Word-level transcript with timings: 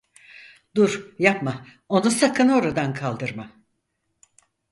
Dur, 0.75 0.99
yapma, 1.19 1.65
onu 1.89 2.11
sakın 2.11 2.49
oradan 2.49 2.93
kaldırma. 2.93 3.51